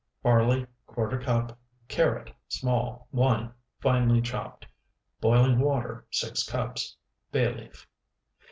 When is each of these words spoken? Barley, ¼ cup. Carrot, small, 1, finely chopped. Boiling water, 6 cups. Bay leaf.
Barley, 0.23 0.65
¼ 0.87 1.23
cup. 1.23 1.59
Carrot, 1.87 2.33
small, 2.47 3.07
1, 3.11 3.53
finely 3.81 4.19
chopped. 4.19 4.65
Boiling 5.19 5.59
water, 5.59 6.07
6 6.09 6.41
cups. 6.49 6.97
Bay 7.31 7.53
leaf. 7.53 7.87